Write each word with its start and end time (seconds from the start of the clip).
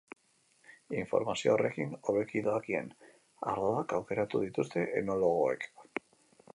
Informazio 1.01 1.53
horrekin, 1.57 1.91
hobeki 2.09 2.43
doakien 2.49 2.89
ardoak 3.53 3.97
aukeratu 4.01 4.45
dituzte 4.49 4.91
enologoek. 5.05 5.71